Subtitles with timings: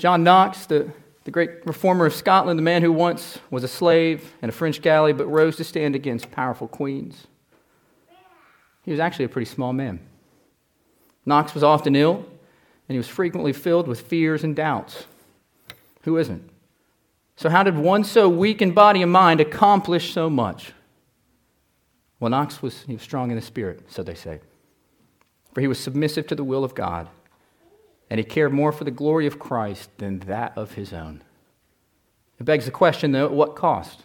[0.00, 0.90] John Knox, the,
[1.24, 4.80] the great reformer of Scotland, the man who once was a slave in a French
[4.80, 7.26] galley but rose to stand against powerful queens.
[8.82, 10.00] He was actually a pretty small man.
[11.26, 15.04] Knox was often ill, and he was frequently filled with fears and doubts.
[16.04, 16.48] Who isn't?
[17.36, 20.72] So, how did one so weak in body and mind accomplish so much?
[22.18, 24.40] Well, Knox was, he was strong in the spirit, so they say.
[25.52, 27.06] For he was submissive to the will of God,
[28.10, 31.22] and he cared more for the glory of Christ than that of his own.
[32.40, 34.02] It begs the question, though, at what cost?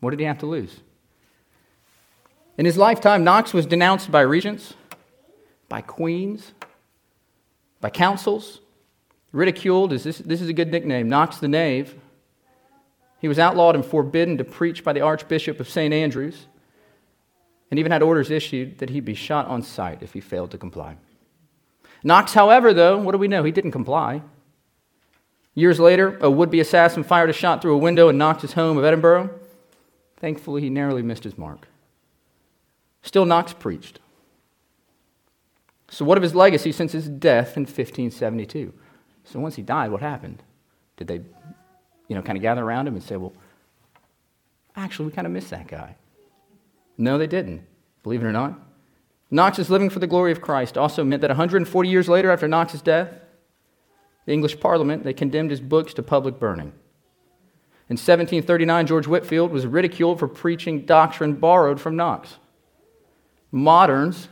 [0.00, 0.80] What did he have to lose?
[2.58, 4.74] In his lifetime, Knox was denounced by regents,
[5.68, 6.52] by queens,
[7.80, 8.60] by councils,
[9.32, 9.92] ridiculed.
[9.92, 11.94] Is this, this is a good nickname, Knox the Knave.
[13.20, 15.94] He was outlawed and forbidden to preach by the Archbishop of St.
[15.94, 16.46] Andrews,
[17.70, 20.58] and even had orders issued that he be shot on sight if he failed to
[20.58, 20.96] comply.
[22.04, 23.44] Knox, however, though, what do we know?
[23.44, 24.22] He didn't comply.
[25.54, 28.78] Years later, a would be assassin fired a shot through a window in Knox's home
[28.78, 29.30] of Edinburgh.
[30.16, 31.68] Thankfully, he narrowly missed his mark.
[33.02, 33.98] Still, Knox preached.
[35.90, 38.72] So, what of his legacy since his death in 1572?
[39.24, 40.42] So, once he died, what happened?
[40.96, 41.20] Did they,
[42.08, 43.34] you know, kind of gather around him and say, well,
[44.74, 45.96] actually, we kind of miss that guy?
[46.96, 47.62] No, they didn't,
[48.02, 48.58] believe it or not.
[49.32, 52.82] Knox's living for the glory of Christ also meant that 140 years later, after Knox's
[52.82, 53.08] death,
[54.26, 56.72] the English Parliament, they condemned his books to public burning.
[57.88, 62.36] In 1739, George Whitefield was ridiculed for preaching doctrine borrowed from Knox.
[63.50, 64.28] Moderns,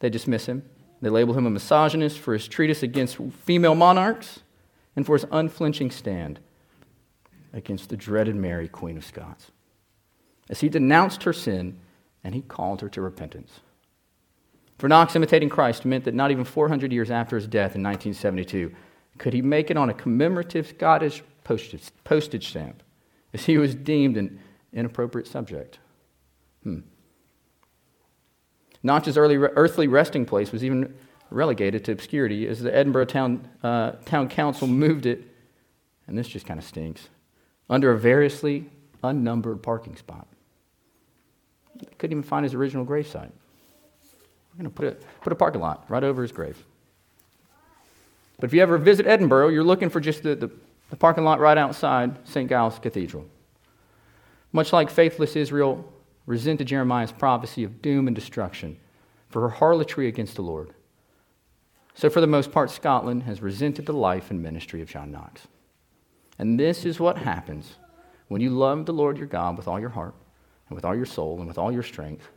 [0.00, 0.62] they dismiss him.
[1.00, 4.40] They label him a misogynist for his treatise against female monarchs
[4.94, 6.38] and for his unflinching stand
[7.54, 9.52] against the dreaded Mary, Queen of Scots,
[10.50, 11.78] as he denounced her sin
[12.22, 13.60] and he called her to repentance.
[14.78, 18.74] For Knox, imitating Christ meant that not even 400 years after his death in 1972
[19.18, 22.82] could he make it on a commemorative Scottish postage stamp,
[23.32, 24.40] as he was deemed an
[24.72, 25.78] inappropriate subject.
[26.62, 26.80] Hmm.
[28.82, 30.94] Knox's early, earthly resting place was even
[31.30, 35.22] relegated to obscurity as the Edinburgh town, uh, town Council moved it,
[36.06, 37.08] and this just kind of stinks,
[37.70, 38.70] under a variously
[39.04, 40.26] unnumbered parking spot.
[41.76, 43.32] They couldn't even find his original gravesite.
[44.52, 46.62] We're going to put a, put a parking lot right over his grave.
[48.38, 50.50] But if you ever visit Edinburgh, you're looking for just the, the,
[50.90, 52.48] the parking lot right outside St.
[52.48, 53.24] Giles Cathedral.
[54.52, 55.90] Much like faithless Israel
[56.26, 58.78] resented Jeremiah's prophecy of doom and destruction
[59.30, 60.74] for her harlotry against the Lord.
[61.94, 65.46] So, for the most part, Scotland has resented the life and ministry of John Knox.
[66.38, 67.76] And this is what happens
[68.28, 70.14] when you love the Lord your God with all your heart,
[70.68, 72.28] and with all your soul, and with all your strength,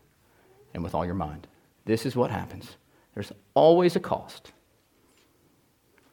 [0.73, 1.47] and with all your mind.
[1.85, 2.75] This is what happens.
[3.13, 4.51] There's always a cost.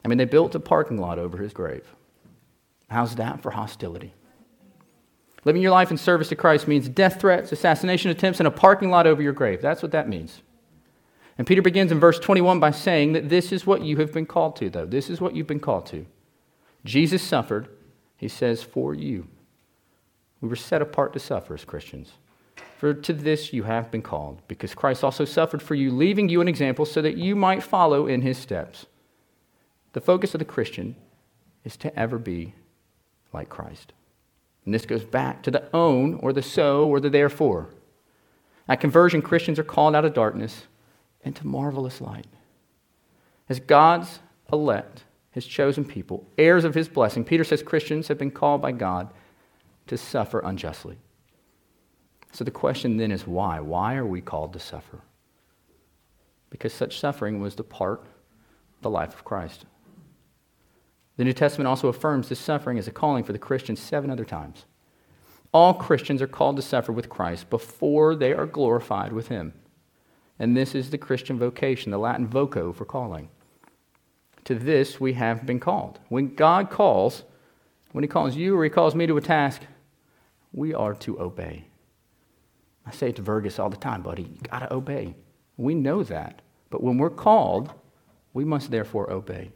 [0.04, 1.86] I mean, they built a parking lot over his grave.
[2.88, 4.14] How's that for hostility?
[5.44, 8.90] Living your life in service to Christ means death threats, assassination attempts, and a parking
[8.90, 9.60] lot over your grave.
[9.60, 10.42] That's what that means.
[11.38, 14.26] And Peter begins in verse 21 by saying that this is what you have been
[14.26, 14.86] called to, though.
[14.86, 16.06] This is what you've been called to.
[16.84, 17.68] Jesus suffered,
[18.16, 19.26] he says, for you.
[20.40, 22.12] We were set apart to suffer as Christians.
[22.82, 26.40] For to this you have been called, because Christ also suffered for you, leaving you
[26.40, 28.86] an example so that you might follow in his steps.
[29.92, 30.96] The focus of the Christian
[31.62, 32.56] is to ever be
[33.32, 33.92] like Christ.
[34.64, 37.68] And this goes back to the oun or the so or the therefore.
[38.66, 40.66] At conversion, Christians are called out of darkness
[41.22, 42.26] into marvelous light.
[43.48, 44.18] As God's
[44.52, 48.72] elect, his chosen people, heirs of his blessing, Peter says Christians have been called by
[48.72, 49.08] God
[49.86, 50.98] to suffer unjustly.
[52.32, 53.60] So the question then is why?
[53.60, 55.00] Why are we called to suffer?
[56.50, 58.04] Because such suffering was the part
[58.80, 59.64] the life of Christ.
[61.16, 64.24] The New Testament also affirms this suffering as a calling for the Christians seven other
[64.24, 64.64] times.
[65.52, 69.52] All Christians are called to suffer with Christ before they are glorified with Him.
[70.38, 73.28] And this is the Christian vocation, the Latin voco for calling.
[74.44, 76.00] To this we have been called.
[76.08, 77.24] When God calls,
[77.92, 79.62] when He calls you or He calls me to a task,
[80.52, 81.66] we are to obey.
[82.86, 85.14] I say it to Vergus all the time, buddy, you got to obey.
[85.56, 86.42] We know that.
[86.70, 87.72] But when we're called,
[88.32, 89.52] we must therefore obey.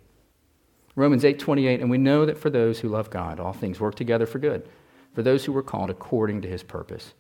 [0.95, 4.27] Romans 8:28 and we know that for those who love God all things work together
[4.27, 4.67] for good
[5.15, 7.15] for those who were called according to his purpose.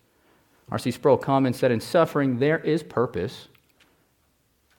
[0.70, 0.90] R.C.
[0.90, 3.48] Sproul comments that in suffering there is purpose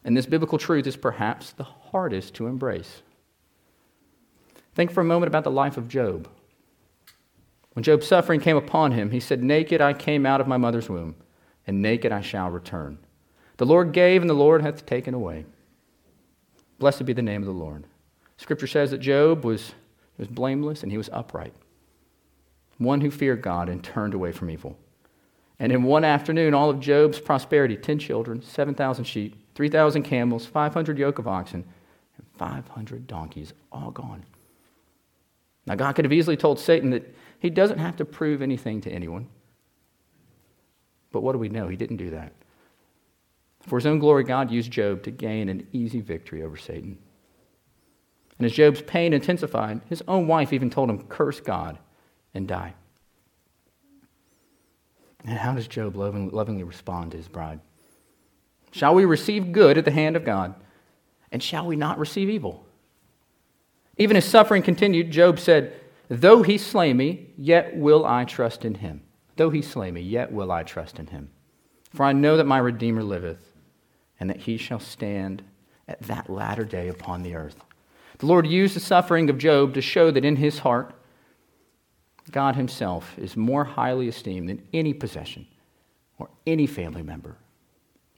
[0.03, 3.01] and this biblical truth is perhaps the hardest to embrace.
[4.74, 6.27] Think for a moment about the life of Job.
[7.77, 10.89] When Job's suffering came upon him, he said, Naked I came out of my mother's
[10.89, 11.13] womb,
[11.68, 12.97] and naked I shall return.
[13.57, 15.45] The Lord gave, and the Lord hath taken away.
[16.79, 17.85] Blessed be the name of the Lord.
[18.38, 19.75] Scripture says that Job was
[20.18, 21.53] was blameless and he was upright.
[22.79, 24.75] One who feared God and turned away from evil.
[25.59, 30.97] And in one afternoon, all of Job's prosperity 10 children, 7,000 sheep, 3,000 camels, 500
[30.97, 31.63] yoke of oxen,
[32.18, 34.25] and 500 donkeys, all gone.
[35.68, 38.92] Now, God could have easily told Satan that he doesn't have to prove anything to
[38.92, 39.28] anyone.
[41.12, 41.68] But what do we know?
[41.68, 42.34] He didn't do that.
[43.62, 46.98] For his own glory, God used Job to gain an easy victory over Satan.
[48.38, 51.78] And as Job's pain intensified, his own wife even told him, Curse God
[52.34, 52.75] and die.
[55.25, 57.60] And how does Job lovingly respond to his bride?
[58.72, 60.56] Shall we receive good at the hand of God?
[61.31, 62.66] And shall we not receive evil?
[63.98, 65.74] Even as suffering continued, Job said,
[66.09, 69.01] Though he slay me, yet will I trust in him.
[69.36, 71.30] Though he slay me, yet will I trust in him.
[71.94, 73.54] For I know that my Redeemer liveth,
[74.19, 75.44] and that he shall stand
[75.88, 77.63] at that latter day upon the earth.
[78.19, 80.94] The Lord used the suffering of Job to show that in his heart,
[82.31, 85.48] God himself is more highly esteemed than any possession
[86.18, 87.38] or any family member.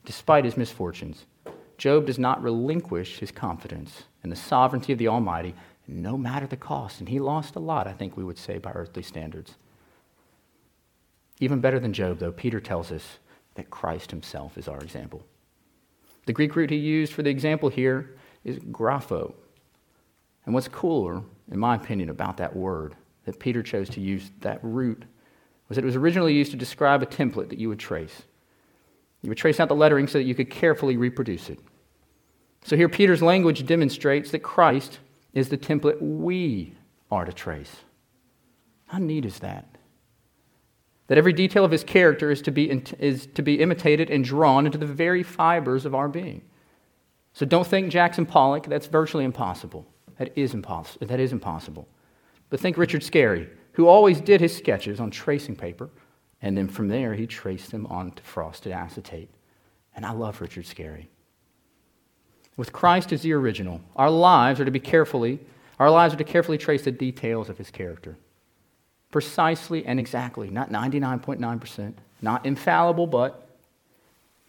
[0.06, 1.26] Despite his misfortunes,
[1.78, 5.54] Job does not relinquish his confidence in the sovereignty of the Almighty,
[5.90, 7.00] no matter the cost.
[7.00, 9.56] And he lost a lot, I think we would say, by earthly standards.
[11.40, 13.20] Even better than Job, though, Peter tells us
[13.56, 15.26] that Christ himself is our example.
[16.26, 19.34] The Greek root he used for the example here is grapho.
[20.46, 22.96] And what's cooler, in my opinion, about that word
[23.26, 25.04] that Peter chose to use that root
[25.68, 28.24] was that it was originally used to describe a template that you would trace.
[29.22, 31.60] You would trace out the lettering so that you could carefully reproduce it.
[32.64, 35.00] So here, Peter's language demonstrates that Christ
[35.34, 36.76] is the template we
[37.12, 37.78] are to trace.
[38.88, 39.66] How neat is that?
[41.08, 44.66] That every detail of his character is to be, is to be imitated and drawn
[44.66, 46.44] into the very fibers of our being.
[47.34, 49.88] So don't think Jackson Pollock, that's virtually impossible.
[50.18, 51.08] That is, impossible.
[51.08, 51.88] that is impossible.
[52.50, 55.90] But think Richard Scarry, who always did his sketches on tracing paper,
[56.42, 59.30] and then from there he traced them onto frosted acetate.
[59.96, 61.08] And I love Richard Scarry.
[62.60, 65.40] With Christ as the original, our lives are to be carefully,
[65.80, 68.18] our lives are to carefully trace the details of his character.
[69.12, 73.48] Precisely and exactly, not 99.9%, not infallible, but,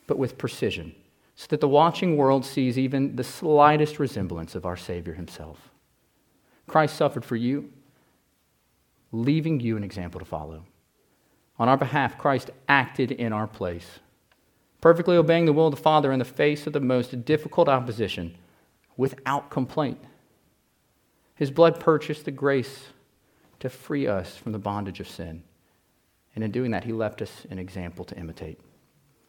[0.09, 0.93] but with precision,
[1.37, 5.71] so that the watching world sees even the slightest resemblance of our Savior himself.
[6.67, 7.71] Christ suffered for you,
[9.13, 10.65] leaving you an example to follow.
[11.61, 14.01] On our behalf, Christ acted in our place
[14.81, 18.37] perfectly obeying the will of the Father in the face of the most difficult opposition
[18.97, 19.99] without complaint.
[21.35, 22.87] His blood purchased the grace
[23.61, 25.43] to free us from the bondage of sin.
[26.35, 28.61] And in doing that, he left us an example to imitate.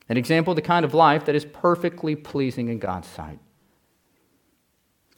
[0.09, 3.39] An example of the kind of life that is perfectly pleasing in God's sight.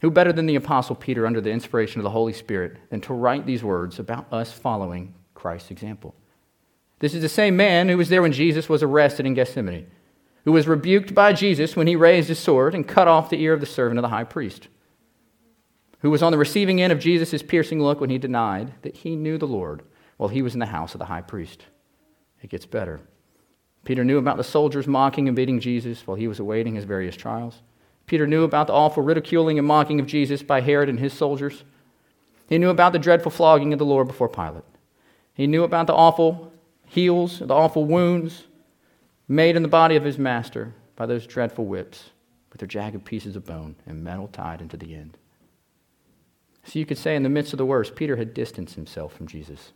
[0.01, 3.13] Who better than the Apostle Peter, under the inspiration of the Holy Spirit, than to
[3.13, 6.13] write these words about us following Christ's example?
[6.99, 9.87] This is the same man who was there when Jesus was arrested in Gethsemane
[10.43, 13.53] who was rebuked by Jesus when he raised his sword and cut off the ear
[13.53, 14.67] of the servant of the high priest,
[15.99, 19.15] who was on the receiving end of Jesus' piercing look when he denied that he
[19.15, 19.83] knew the Lord
[20.17, 21.63] while he was in the house of the high priest.
[22.41, 22.99] It gets better.
[23.85, 27.15] Peter knew about the soldiers mocking and beating Jesus while he was awaiting his various
[27.15, 27.61] trials.
[28.05, 31.63] Peter knew about the awful ridiculing and mocking of Jesus by Herod and his soldiers.
[32.47, 34.63] He knew about the dreadful flogging of the Lord before Pilate.
[35.33, 36.51] He knew about the awful
[36.85, 38.43] heals, the awful wounds,
[39.27, 42.09] made in the body of his master by those dreadful whips
[42.51, 45.17] with their jagged pieces of bone and metal tied into the end.
[46.65, 49.27] So you could say, in the midst of the worst, Peter had distanced himself from
[49.27, 49.73] Jesus.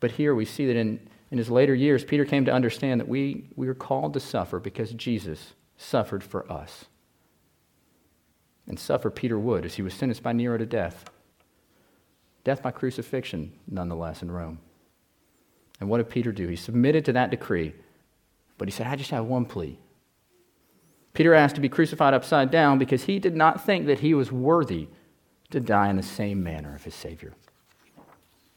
[0.00, 3.08] But here we see that in, in his later years, Peter came to understand that
[3.08, 6.84] we, we are called to suffer because Jesus suffered for us.
[8.66, 11.10] And suffer Peter would as he was sentenced by Nero to death.
[12.44, 14.60] Death by crucifixion, nonetheless, in Rome.
[15.80, 16.48] And what did Peter do?
[16.48, 17.74] He submitted to that decree,
[18.56, 19.78] but he said, I just have one plea.
[21.14, 24.30] Peter asked to be crucified upside down because he did not think that he was
[24.30, 24.88] worthy
[25.50, 27.34] to die in the same manner of his Savior.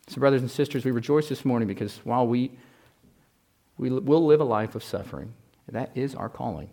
[0.08, 2.52] So, brothers and sisters, we rejoice this morning because while we,
[3.78, 5.34] we will live a life of suffering,
[5.70, 6.70] that is our calling.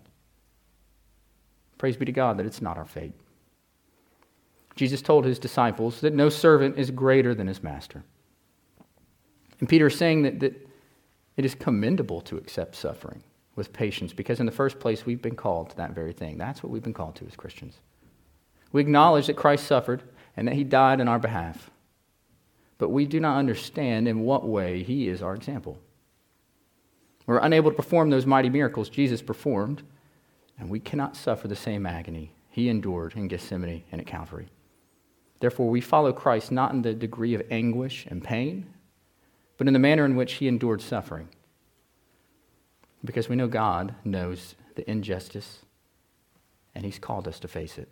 [1.78, 3.14] Praise be to God that it's not our fate.
[4.74, 8.04] Jesus told his disciples that no servant is greater than his master.
[9.60, 10.68] And Peter is saying that, that
[11.36, 13.22] it is commendable to accept suffering
[13.56, 16.38] with patience because, in the first place, we've been called to that very thing.
[16.38, 17.76] That's what we've been called to as Christians.
[18.72, 20.02] We acknowledge that Christ suffered
[20.36, 21.70] and that he died in our behalf,
[22.78, 25.78] but we do not understand in what way he is our example.
[27.26, 29.82] We're unable to perform those mighty miracles Jesus performed,
[30.58, 34.48] and we cannot suffer the same agony he endured in Gethsemane and at Calvary.
[35.40, 38.66] Therefore, we follow Christ not in the degree of anguish and pain,
[39.58, 41.28] but in the manner in which he endured suffering.
[43.04, 45.58] Because we know God knows the injustice,
[46.74, 47.90] and he's called us to face it.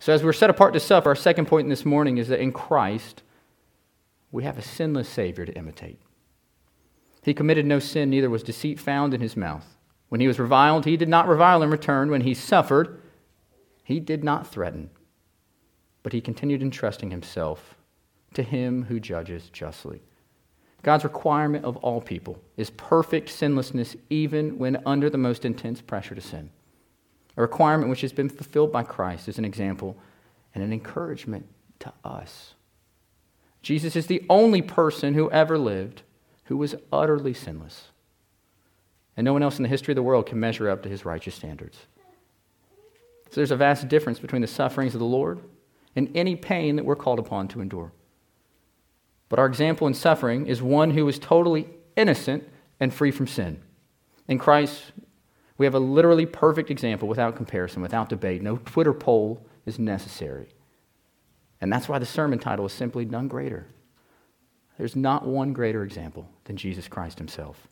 [0.00, 2.52] So, as we're set apart to suffer, our second point this morning is that in
[2.52, 3.22] Christ,
[4.30, 6.00] we have a sinless Savior to imitate.
[7.22, 9.76] He committed no sin, neither was deceit found in his mouth.
[10.08, 12.10] When he was reviled, he did not revile in return.
[12.10, 13.02] When he suffered,
[13.84, 14.90] he did not threaten,
[16.02, 17.74] but he continued entrusting himself
[18.34, 20.00] to him who judges justly.
[20.82, 26.14] God's requirement of all people is perfect sinlessness, even when under the most intense pressure
[26.14, 26.50] to sin.
[27.36, 29.96] A requirement which has been fulfilled by Christ is an example
[30.54, 31.46] and an encouragement
[31.80, 32.54] to us.
[33.62, 36.02] Jesus is the only person who ever lived
[36.44, 37.88] who was utterly sinless.
[39.16, 41.04] And no one else in the history of the world can measure up to his
[41.04, 41.78] righteous standards.
[43.30, 45.40] So there's a vast difference between the sufferings of the Lord
[45.94, 47.92] and any pain that we're called upon to endure.
[49.28, 52.48] But our example in suffering is one who is totally innocent
[52.80, 53.60] and free from sin.
[54.26, 54.92] In Christ,
[55.56, 58.42] we have a literally perfect example without comparison, without debate.
[58.42, 60.48] No Twitter poll is necessary.
[61.60, 63.66] And that's why the sermon title is simply None Greater.
[64.78, 67.66] There's not one greater example than Jesus Christ himself.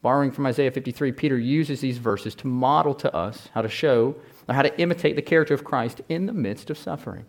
[0.00, 4.16] Borrowing from Isaiah 53, Peter uses these verses to model to us how to show
[4.48, 7.24] or how to imitate the character of Christ in the midst of suffering.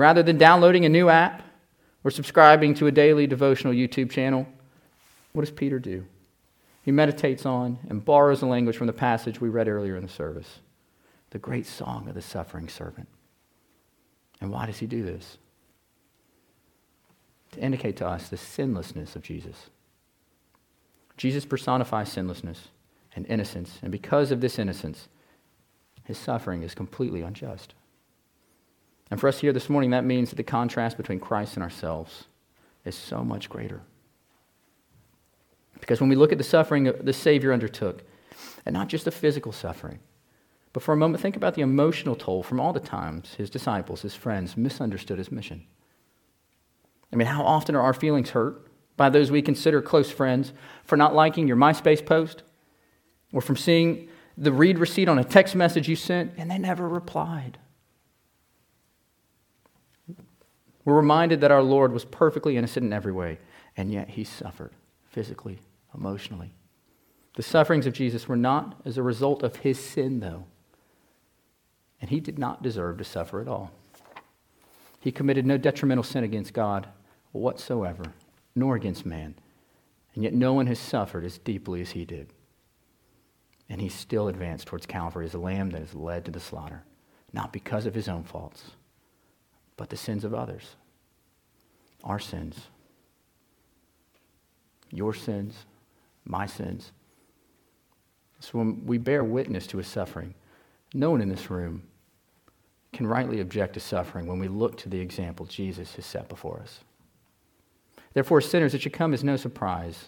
[0.00, 1.42] Rather than downloading a new app
[2.04, 4.46] or subscribing to a daily devotional YouTube channel,
[5.32, 6.06] what does Peter do?
[6.80, 10.08] He meditates on and borrows the language from the passage we read earlier in the
[10.08, 10.60] service
[11.28, 13.08] the great song of the suffering servant.
[14.40, 15.36] And why does he do this?
[17.52, 19.68] To indicate to us the sinlessness of Jesus.
[21.18, 22.68] Jesus personifies sinlessness
[23.14, 25.08] and innocence, and because of this innocence,
[26.04, 27.74] his suffering is completely unjust.
[29.10, 32.24] And for us here this morning, that means that the contrast between Christ and ourselves
[32.84, 33.82] is so much greater.
[35.80, 38.02] Because when we look at the suffering the Savior undertook,
[38.64, 39.98] and not just the physical suffering,
[40.72, 44.02] but for a moment, think about the emotional toll from all the times his disciples,
[44.02, 45.66] his friends, misunderstood his mission.
[47.12, 50.52] I mean, how often are our feelings hurt by those we consider close friends
[50.84, 52.44] for not liking your MySpace post
[53.32, 56.88] or from seeing the read receipt on a text message you sent and they never
[56.88, 57.58] replied?
[60.90, 63.38] We're reminded that our Lord was perfectly innocent in every way,
[63.76, 64.72] and yet he suffered
[65.08, 65.60] physically,
[65.94, 66.52] emotionally.
[67.36, 70.46] The sufferings of Jesus were not as a result of his sin, though
[72.00, 73.70] and he did not deserve to suffer at all.
[75.00, 76.88] He committed no detrimental sin against God
[77.32, 78.04] whatsoever,
[78.54, 79.34] nor against man.
[80.14, 82.32] And yet no one has suffered as deeply as he did.
[83.68, 86.82] And he still advanced towards Calvary as a lamb that is led to the slaughter,
[87.32, 88.72] not because of his own faults,
[89.76, 90.76] but the sins of others.
[92.04, 92.56] Our sins.
[94.90, 95.54] Your sins,
[96.24, 96.92] my sins.
[98.40, 100.34] So when we bear witness to his suffering,
[100.94, 101.82] no one in this room
[102.92, 106.60] can rightly object to suffering when we look to the example Jesus has set before
[106.60, 106.80] us.
[108.14, 110.06] Therefore, sinners, it should come as no surprise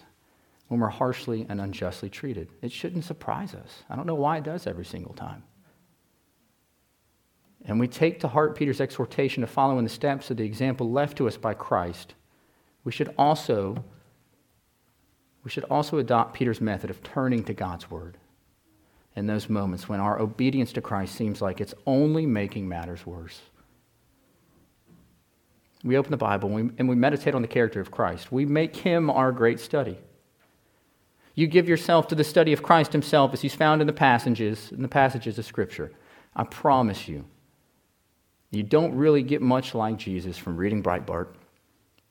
[0.67, 2.49] when we're harshly and unjustly treated.
[2.61, 3.83] It shouldn't surprise us.
[3.89, 5.43] I don't know why it does every single time.
[7.65, 10.91] And we take to heart Peter's exhortation to follow in the steps of the example
[10.91, 12.13] left to us by Christ.
[12.83, 13.83] We should also
[15.43, 18.17] we should also adopt Peter's method of turning to God's word
[19.15, 23.41] in those moments when our obedience to Christ seems like it's only making matters worse.
[25.83, 28.31] We open the Bible and we, and we meditate on the character of Christ.
[28.31, 29.97] We make him our great study.
[31.35, 34.71] You give yourself to the study of Christ himself as he's found in the passages,
[34.71, 35.91] in the passages of Scripture.
[36.35, 37.25] I promise you,
[38.53, 41.29] you don't really get much like Jesus from reading Breitbart.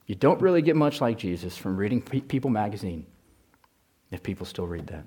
[0.06, 3.06] You don't really get much like Jesus from reading People magazine,
[4.10, 5.04] if people still read that.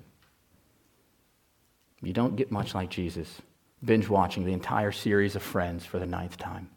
[2.02, 3.42] You don't get much like Jesus,
[3.84, 6.70] binge watching the entire series of Friends for the ninth time.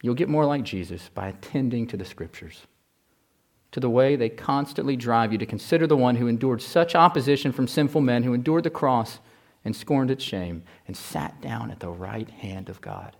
[0.00, 2.66] You'll get more like Jesus by attending to the scriptures,
[3.72, 7.50] to the way they constantly drive you to consider the one who endured such opposition
[7.50, 9.18] from sinful men, who endured the cross
[9.68, 13.14] and scorned its shame, and sat down at the right hand of God.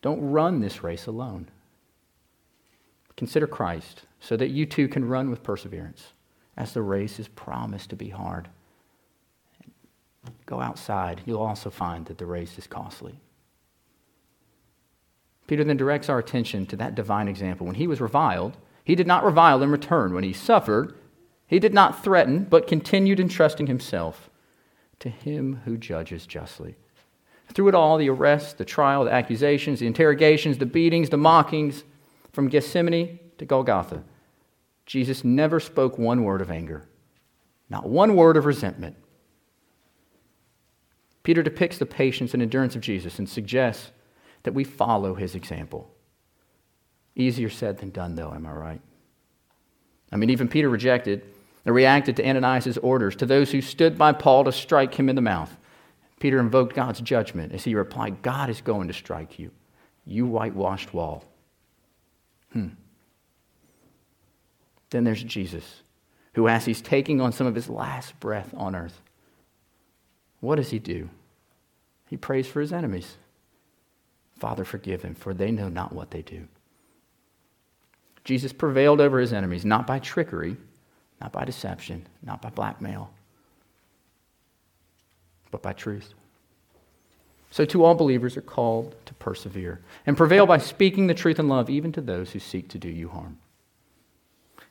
[0.00, 1.50] Don't run this race alone.
[3.14, 6.14] Consider Christ so that you too can run with perseverance
[6.56, 8.48] as the race is promised to be hard.
[10.46, 11.20] Go outside.
[11.26, 13.20] You'll also find that the race is costly.
[15.46, 17.66] Peter then directs our attention to that divine example.
[17.66, 20.14] When he was reviled, he did not revile in return.
[20.14, 20.94] When he suffered,
[21.46, 24.30] he did not threaten, but continued entrusting himself
[25.00, 26.76] to him who judges justly.
[27.52, 31.84] Through it all, the arrest, the trial, the accusations, the interrogations, the beatings, the mockings,
[32.32, 34.02] from Gethsemane to Golgotha,
[34.86, 36.88] Jesus never spoke one word of anger,
[37.70, 38.96] not one word of resentment.
[41.22, 43.92] Peter depicts the patience and endurance of Jesus and suggests
[44.42, 45.90] that we follow his example.
[47.14, 48.80] Easier said than done, though, am I right?
[50.12, 51.22] I mean, even Peter rejected
[51.64, 55.16] and reacted to Ananias' orders to those who stood by Paul to strike him in
[55.16, 55.56] the mouth.
[56.20, 59.50] Peter invoked God's judgment as he replied, God is going to strike you,
[60.06, 61.24] you whitewashed wall.
[62.52, 62.68] Hmm.
[64.90, 65.82] Then there's Jesus,
[66.34, 69.00] who, as he's taking on some of his last breath on earth,
[70.40, 71.08] what does he do?
[72.08, 73.16] He prays for his enemies.
[74.38, 76.46] Father, forgive them, for they know not what they do.
[78.24, 80.56] Jesus prevailed over his enemies, not by trickery,
[81.20, 83.10] not by deception, not by blackmail,
[85.50, 86.14] but by truth.
[87.50, 91.46] So, to all believers are called to persevere and prevail by speaking the truth in
[91.46, 93.38] love, even to those who seek to do you harm.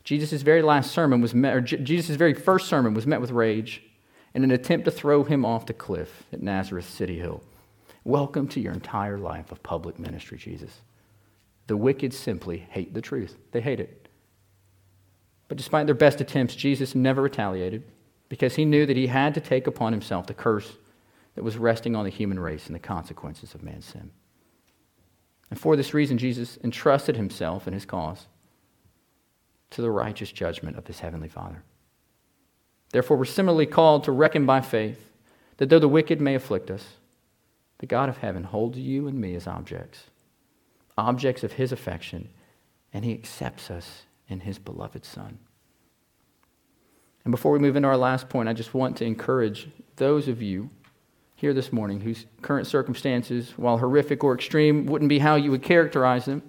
[0.03, 3.83] Jesus' very last sermon was met, or Jesus' very first sermon was met with rage
[4.33, 7.41] in an attempt to throw him off the cliff at Nazareth City Hill.
[8.03, 10.81] Welcome to your entire life of public ministry, Jesus.
[11.67, 14.02] The wicked simply hate the truth, they hate it.
[15.53, 17.83] But despite their best attempts, Jesus never retaliated
[18.27, 20.77] because he knew that he had to take upon himself the curse
[21.35, 24.09] that was resting on the human race and the consequences of man's sin.
[25.51, 28.25] And for this reason, Jesus entrusted himself and his cause
[29.69, 31.61] to the righteous judgment of his heavenly Father.
[32.91, 35.11] Therefore, we're similarly called to reckon by faith
[35.57, 36.83] that though the wicked may afflict us,
[37.77, 40.05] the God of heaven holds you and me as objects,
[40.97, 42.29] objects of his affection,
[42.91, 45.39] and he accepts us in his beloved Son.
[47.23, 50.41] And before we move into our last point, I just want to encourage those of
[50.41, 50.69] you
[51.35, 55.63] here this morning whose current circumstances, while horrific or extreme, wouldn't be how you would
[55.63, 56.41] characterize them.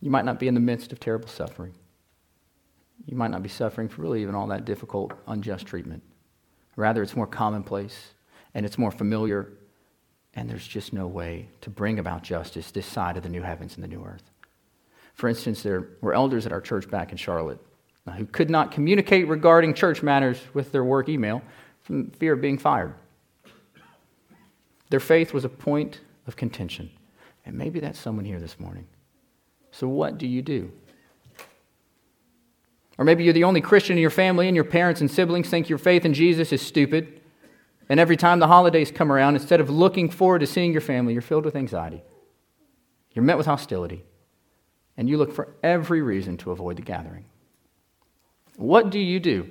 [0.00, 1.74] You might not be in the midst of terrible suffering.
[3.06, 6.02] You might not be suffering for really even all that difficult, unjust treatment.
[6.76, 8.12] Rather, it's more commonplace
[8.54, 9.52] and it's more familiar,
[10.34, 13.74] and there's just no way to bring about justice this side of the new heavens
[13.74, 14.30] and the new earth.
[15.14, 17.58] For instance, there were elders at our church back in Charlotte
[18.06, 21.42] uh, who could not communicate regarding church matters with their work email
[21.80, 22.94] from fear of being fired.
[24.90, 26.90] Their faith was a point of contention.
[27.44, 28.86] And maybe that's someone here this morning.
[29.70, 30.70] So, what do you do?
[32.98, 35.68] Or maybe you're the only Christian in your family and your parents and siblings think
[35.68, 37.17] your faith in Jesus is stupid.
[37.88, 41.14] And every time the holidays come around, instead of looking forward to seeing your family,
[41.14, 42.02] you're filled with anxiety.
[43.12, 44.04] You're met with hostility.
[44.96, 47.24] And you look for every reason to avoid the gathering.
[48.56, 49.50] What do you do?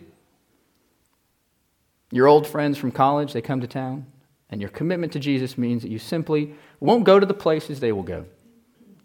[2.12, 4.06] Your old friends from college, they come to town,
[4.50, 7.92] and your commitment to Jesus means that you simply won't go to the places they
[7.92, 8.26] will go.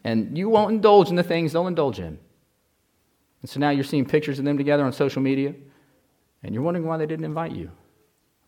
[0.05, 2.19] And you won't indulge in the things they'll indulge in.
[3.41, 5.55] And so now you're seeing pictures of them together on social media,
[6.43, 7.71] and you're wondering why they didn't invite you.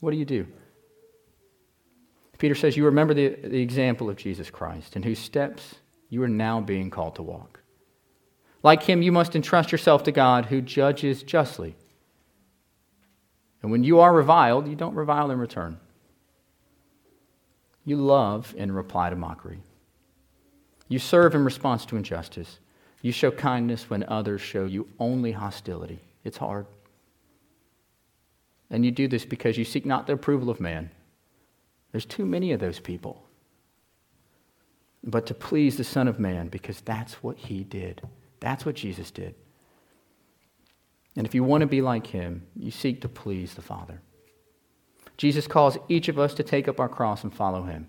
[0.00, 0.46] What do you do?
[2.38, 5.76] Peter says, You remember the, the example of Jesus Christ, in whose steps
[6.08, 7.60] you are now being called to walk.
[8.62, 11.76] Like him, you must entrust yourself to God who judges justly.
[13.62, 15.78] And when you are reviled, you don't revile in return.
[17.84, 19.60] You love in reply to mockery.
[20.88, 22.58] You serve in response to injustice.
[23.02, 26.00] You show kindness when others show you only hostility.
[26.24, 26.66] It's hard.
[28.70, 30.90] And you do this because you seek not the approval of man.
[31.94, 33.22] There's too many of those people.
[35.04, 38.02] But to please the Son of Man, because that's what he did.
[38.40, 39.36] That's what Jesus did.
[41.14, 44.00] And if you want to be like him, you seek to please the Father.
[45.16, 47.88] Jesus calls each of us to take up our cross and follow him.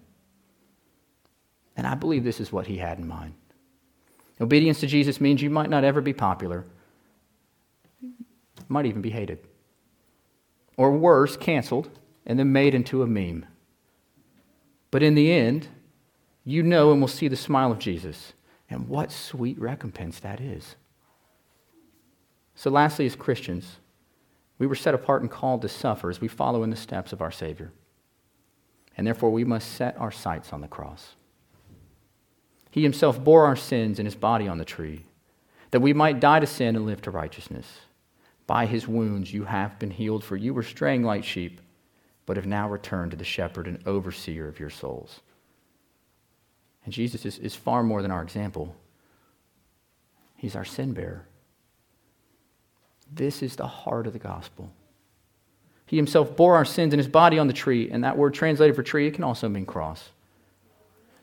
[1.76, 3.34] And I believe this is what he had in mind.
[4.39, 6.68] Obedience to Jesus means you might not ever be popular,
[8.68, 9.39] might even be hated.
[10.78, 11.89] Or worse, canceled
[12.24, 13.48] and then made into a meme.
[14.95, 15.67] But in the end,
[16.45, 18.31] you know and will see the smile of Jesus.
[18.69, 20.77] And what sweet recompense that is.
[22.55, 23.79] So, lastly, as Christians,
[24.58, 27.21] we were set apart and called to suffer as we follow in the steps of
[27.21, 27.73] our Savior.
[28.95, 31.15] And therefore, we must set our sights on the cross.
[32.71, 35.03] He himself bore our sins in his body on the tree,
[35.71, 37.81] that we might die to sin and live to righteousness.
[38.47, 41.60] By his wounds you have been healed, for you were straying like sheep,
[42.25, 45.21] but have now returned to the shepherd and overseer of your souls.
[46.83, 48.75] And Jesus is, is far more than our example,
[50.35, 51.27] he's our sin bearer.
[53.11, 54.71] This is the heart of the gospel.
[55.85, 58.75] He himself bore our sins in his body on the tree, and that word translated
[58.75, 60.09] for tree, it can also mean cross.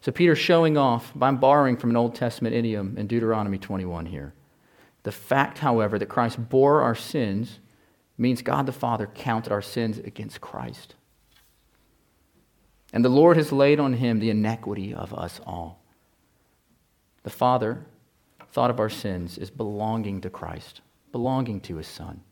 [0.00, 4.34] So Peter's showing off by borrowing from an Old Testament idiom in Deuteronomy 21 here.
[5.04, 7.58] The fact, however, that Christ bore our sins
[8.22, 10.94] means God the Father counted our sins against Christ.
[12.92, 15.82] And the Lord has laid on him the iniquity of us all.
[17.22, 17.84] The Father
[18.52, 20.80] thought of our sins as belonging to Christ,
[21.10, 22.22] belonging to his Son.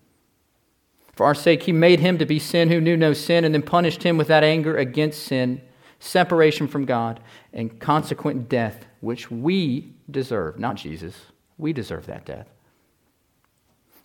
[1.14, 3.62] For our sake, he made him to be sin who knew no sin, and then
[3.62, 5.60] punished him with that anger against sin,
[5.98, 7.20] separation from God,
[7.52, 10.58] and consequent death, which we deserve.
[10.58, 11.16] Not Jesus.
[11.58, 12.48] We deserve that death.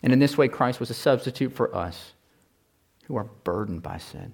[0.05, 2.13] And in this way, Christ was a substitute for us
[3.05, 4.33] who are burdened by sin.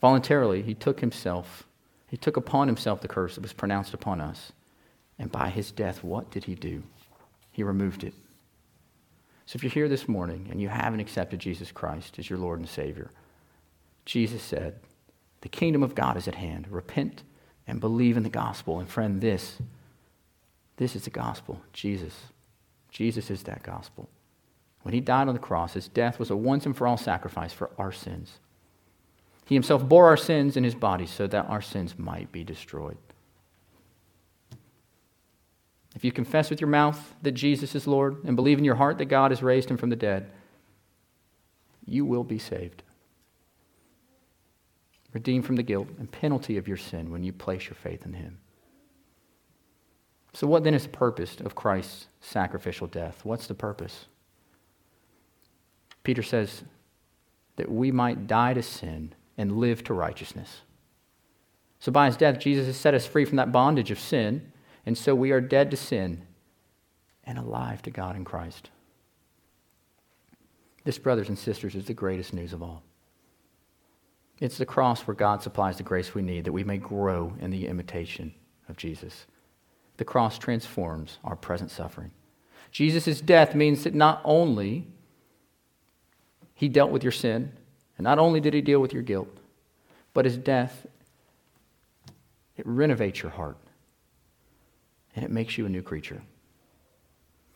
[0.00, 1.64] Voluntarily, he took himself,
[2.06, 4.52] he took upon himself the curse that was pronounced upon us.
[5.18, 6.84] And by his death, what did he do?
[7.50, 8.14] He removed it.
[9.44, 12.60] So if you're here this morning and you haven't accepted Jesus Christ as your Lord
[12.60, 13.10] and Savior,
[14.04, 14.78] Jesus said,
[15.40, 16.68] The kingdom of God is at hand.
[16.70, 17.24] Repent
[17.66, 18.78] and believe in the gospel.
[18.78, 19.58] And friend, this,
[20.76, 21.60] this is the gospel.
[21.72, 22.14] Jesus.
[22.88, 24.08] Jesus is that gospel.
[24.82, 27.52] When he died on the cross, his death was a once and for all sacrifice
[27.52, 28.38] for our sins.
[29.44, 32.96] He himself bore our sins in his body so that our sins might be destroyed.
[35.94, 38.98] If you confess with your mouth that Jesus is Lord and believe in your heart
[38.98, 40.30] that God has raised him from the dead,
[41.84, 42.84] you will be saved.
[45.12, 48.12] Redeemed from the guilt and penalty of your sin when you place your faith in
[48.12, 48.38] him.
[50.32, 53.24] So, what then is the purpose of Christ's sacrificial death?
[53.24, 54.06] What's the purpose?
[56.02, 56.64] Peter says
[57.56, 60.62] that we might die to sin and live to righteousness.
[61.78, 64.52] So, by his death, Jesus has set us free from that bondage of sin,
[64.84, 66.26] and so we are dead to sin
[67.24, 68.70] and alive to God in Christ.
[70.84, 72.82] This, brothers and sisters, is the greatest news of all.
[74.40, 77.50] It's the cross where God supplies the grace we need that we may grow in
[77.50, 78.34] the imitation
[78.68, 79.26] of Jesus.
[79.98, 82.10] The cross transforms our present suffering.
[82.70, 84.86] Jesus' death means that not only
[86.60, 87.50] he dealt with your sin,
[87.96, 89.34] and not only did he deal with your guilt,
[90.12, 90.86] but his death,
[92.54, 93.56] it renovates your heart
[95.16, 96.20] and it makes you a new creature.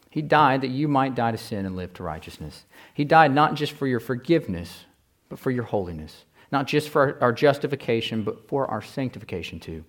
[0.09, 2.65] He died that you might die to sin and live to righteousness.
[2.95, 4.87] He died not just for your forgiveness,
[5.29, 6.25] but for your holiness.
[6.51, 9.85] Not just for our justification, but for our sanctification too.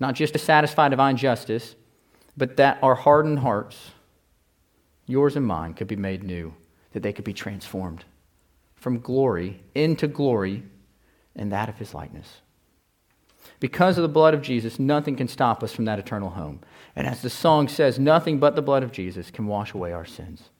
[0.00, 1.76] Not just to satisfy divine justice,
[2.36, 3.92] but that our hardened hearts,
[5.06, 6.56] yours and mine, could be made new
[6.92, 8.04] that they could be transformed
[8.74, 10.62] from glory into glory
[11.36, 12.40] and that of his likeness.
[13.58, 16.60] Because of the blood of Jesus, nothing can stop us from that eternal home.
[16.96, 20.04] And as the song says, nothing but the blood of Jesus can wash away our
[20.04, 20.50] sins.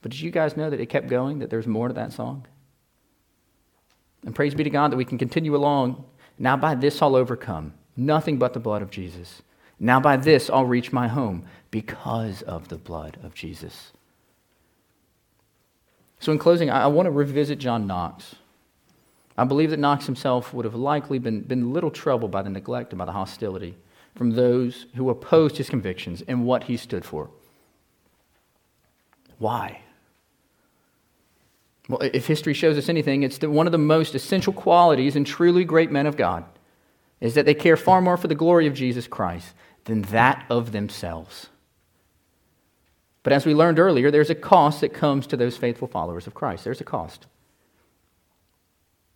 [0.00, 2.46] But did you guys know that it kept going, that there's more to that song?
[4.24, 6.04] And praise be to God that we can continue along.
[6.38, 7.74] Now by this I'll overcome.
[7.96, 9.42] Nothing but the blood of Jesus.
[9.78, 13.92] Now by this I'll reach my home because of the blood of Jesus.
[16.22, 18.36] So, in closing, I want to revisit John Knox.
[19.36, 22.92] I believe that Knox himself would have likely been, been little troubled by the neglect
[22.92, 23.74] and by the hostility
[24.14, 27.28] from those who opposed his convictions and what he stood for.
[29.38, 29.80] Why?
[31.88, 35.24] Well, if history shows us anything, it's that one of the most essential qualities in
[35.24, 36.44] truly great men of God
[37.20, 39.54] is that they care far more for the glory of Jesus Christ
[39.86, 41.48] than that of themselves.
[43.22, 46.34] But as we learned earlier, there's a cost that comes to those faithful followers of
[46.34, 46.64] Christ.
[46.64, 47.26] There's a cost.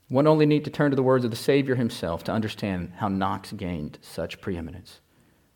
[0.08, 3.08] One only need to turn to the words of the Savior himself to understand how
[3.08, 5.00] Knox gained such preeminence,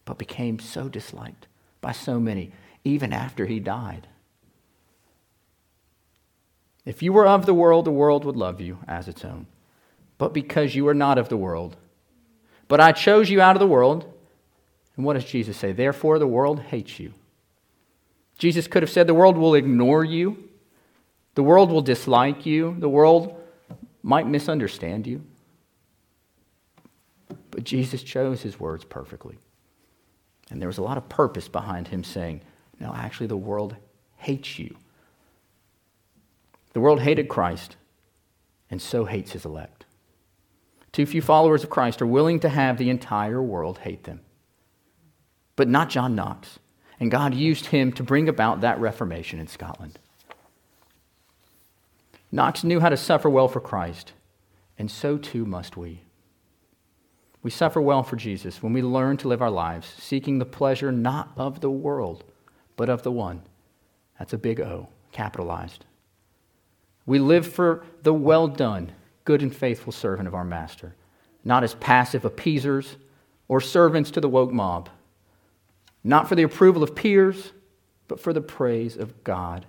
[0.04, 1.46] but became so disliked
[1.80, 4.08] by so many, even after he died.
[6.84, 9.46] If you were of the world, the world would love you as its own.
[10.18, 11.76] But because you are not of the world,
[12.66, 14.12] but I chose you out of the world,
[14.96, 15.72] and what does Jesus say?
[15.72, 17.14] Therefore, the world hates you.
[18.40, 20.48] Jesus could have said, The world will ignore you,
[21.35, 23.38] the world will dislike you, the world
[24.03, 25.22] might misunderstand you.
[27.50, 29.37] But Jesus chose his words perfectly.
[30.50, 32.40] And there was a lot of purpose behind him saying,
[32.81, 33.76] No, actually, the world
[34.16, 34.74] hates you.
[36.72, 37.76] The world hated Christ,
[38.70, 39.85] and so hates his elect.
[40.92, 44.22] Too few followers of Christ are willing to have the entire world hate them.
[45.57, 46.59] But not John Knox.
[47.00, 49.98] And God used him to bring about that reformation in Scotland.
[52.30, 54.12] Knox knew how to suffer well for Christ,
[54.78, 56.02] and so too must we.
[57.42, 60.92] We suffer well for Jesus when we learn to live our lives seeking the pleasure
[60.92, 62.22] not of the world,
[62.76, 63.42] but of the one.
[64.18, 65.86] That's a big O, capitalized.
[67.06, 68.92] We live for the well done,
[69.24, 70.94] good and faithful servant of our Master,
[71.44, 72.96] not as passive appeasers
[73.48, 74.90] or servants to the woke mob,
[76.02, 77.52] not for the approval of peers,
[78.08, 79.66] but for the praise of God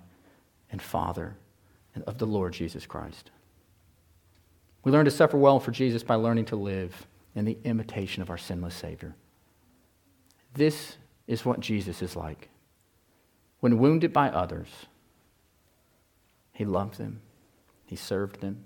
[0.70, 1.36] and Father
[1.94, 3.30] and of the Lord Jesus Christ.
[4.84, 8.30] We learn to suffer well for Jesus by learning to live in the imitation of
[8.30, 9.14] our sinless Savior.
[10.54, 12.48] This is what Jesus is like.
[13.60, 14.68] When wounded by others,
[16.52, 17.20] he loved them,
[17.86, 18.64] he served them.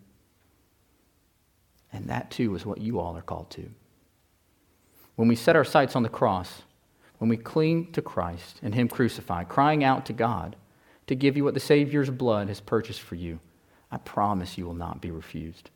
[1.92, 3.70] And that too is what you all are called to.
[5.14, 6.62] When we set our sights on the cross,
[7.18, 10.57] when we cling to Christ and Him crucified, crying out to God
[11.07, 13.38] to give you what the Savior's blood has purchased for you,
[13.90, 15.70] I promise you will not be refused.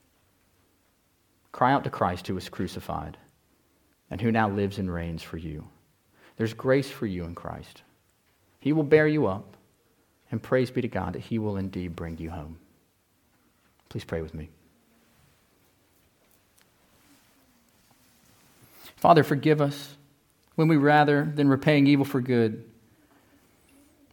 [1.53, 3.17] Cry out to Christ who was crucified
[4.11, 5.67] and who now lives and reigns for you.
[6.37, 7.83] There's grace for you in Christ.
[8.59, 9.57] He will bear you up,
[10.31, 12.59] and praise be to God that He will indeed bring you home.
[13.89, 14.51] Please pray with me.
[18.97, 19.97] Father, forgive us
[20.61, 22.63] when we rather than repaying evil for good,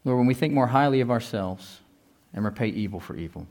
[0.06, 1.82] Lord, when we think more highly of ourselves
[2.34, 3.46] and repay evil for evil.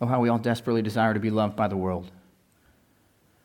[0.00, 2.08] Oh, how we all desperately desire to be loved by the world.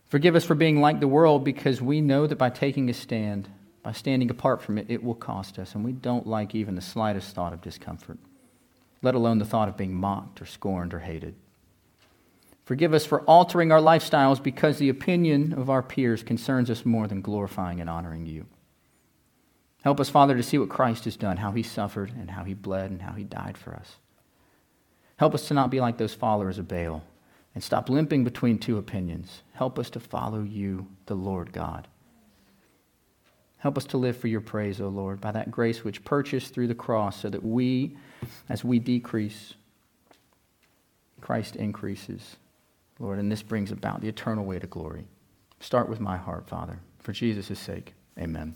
[0.08, 3.50] Forgive us for being like the world because we know that by taking a stand,
[3.82, 6.82] by standing apart from it, it will cost us, and we don't like even the
[6.82, 8.20] slightest thought of discomfort,
[9.02, 11.34] let alone the thought of being mocked or scorned or hated.
[12.66, 17.08] Forgive us for altering our lifestyles because the opinion of our peers concerns us more
[17.08, 18.48] than glorifying and honoring you.
[19.84, 22.56] Help us, Father, to see what Christ has done, how he suffered, and how he
[22.56, 23.98] bled, and how he died for us.
[25.18, 27.04] Help us to not be like those followers of Baal
[27.54, 29.44] and stop limping between two opinions.
[29.54, 31.88] Help us to follow you, the Lord God.
[33.60, 36.68] Help us to live for your praise, O Lord, by that grace which purchased through
[36.68, 37.96] the cross, so that we,
[38.50, 39.54] as we decrease,
[41.22, 42.38] Christ increases.
[43.00, 45.06] Lord, and this brings about the eternal way to glory.
[45.60, 46.80] Start with my heart, Father.
[47.00, 48.56] For Jesus' sake, amen.